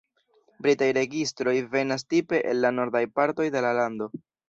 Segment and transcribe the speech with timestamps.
[0.65, 4.15] Britaj registroj venas tipe el la nordaj partoj de la lando.